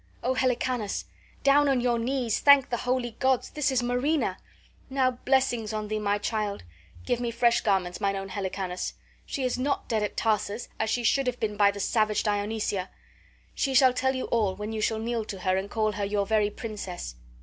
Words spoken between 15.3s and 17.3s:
her and call her your very Princess.